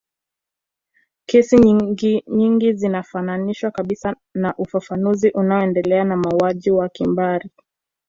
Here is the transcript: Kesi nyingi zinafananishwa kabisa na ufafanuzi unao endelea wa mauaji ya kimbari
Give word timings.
Kesi 1.25 1.57
nyingi 2.27 2.73
zinafananishwa 2.73 3.71
kabisa 3.71 4.15
na 4.33 4.53
ufafanuzi 4.57 5.29
unao 5.31 5.63
endelea 5.63 5.99
wa 6.05 6.15
mauaji 6.17 6.69
ya 6.69 6.89
kimbari 6.89 7.49